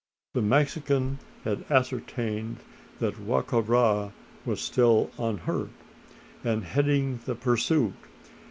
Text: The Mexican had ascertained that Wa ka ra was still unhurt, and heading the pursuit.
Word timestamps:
The 0.33 0.41
Mexican 0.41 1.19
had 1.43 1.63
ascertained 1.69 2.57
that 2.97 3.19
Wa 3.19 3.43
ka 3.43 3.59
ra 3.59 4.09
was 4.47 4.59
still 4.59 5.11
unhurt, 5.19 5.69
and 6.43 6.63
heading 6.63 7.19
the 7.25 7.35
pursuit. 7.35 7.93